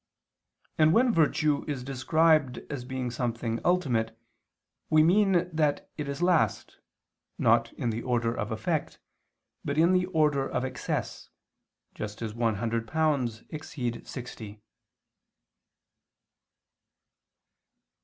[0.79, 4.19] And when virtue is described as being something ultimate,
[4.89, 6.79] we mean that it is last,
[7.37, 8.97] not in the order of effect,
[9.63, 11.29] but in the order of excess,
[11.93, 14.63] just as one hundred pounds exceed sixty.